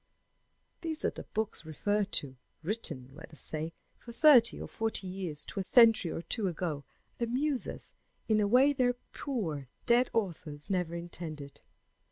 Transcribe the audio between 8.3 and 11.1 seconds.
a way their poor dead authors never